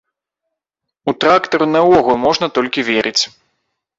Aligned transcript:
У 1.11 1.15
трактар 1.25 1.61
наогул 1.75 2.19
можна 2.25 2.45
толькі 2.55 2.87
верыць. 2.89 3.23